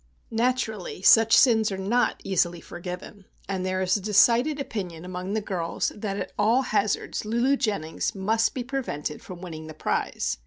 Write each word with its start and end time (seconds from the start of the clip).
Naturally 0.31 1.03
such 1.03 1.37
sins 1.37 1.71
are 1.71 1.77
not 1.77 2.19
easily 2.23 2.59
forgiven; 2.59 3.25
and 3.47 3.63
there 3.63 3.83
is 3.83 3.95
a 3.95 4.01
decided 4.01 4.59
opinion 4.59 5.05
among 5.05 5.33
the 5.33 5.41
girls 5.41 5.91
that 5.93 6.17
at 6.17 6.31
all 6.39 6.63
hazards 6.63 7.23
Lulu 7.23 7.55
Jennings 7.55 8.15
must 8.15 8.55
be 8.55 8.63
prevented 8.63 9.21
from 9.21 9.41
winning 9.41 9.67
the 9.67 9.75
prize. 9.75 10.37